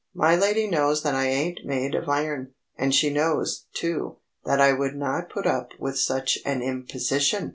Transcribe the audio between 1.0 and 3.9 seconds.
that I ain't made of iron, and she knows,